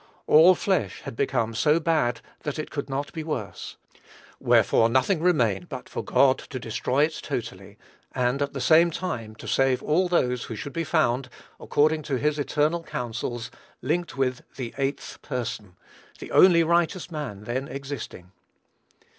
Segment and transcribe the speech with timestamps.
[0.25, 3.77] "All flesh" had become so bad that it could not be worse;
[4.39, 7.77] wherefore nothing remained but for God to destroy it totally;
[8.15, 11.29] and, at the same time, to save all those who should be found,
[11.59, 13.51] according to his eternal counsels,
[13.83, 15.75] linked with "the eighth person,"
[16.17, 18.31] the only righteous man then existing.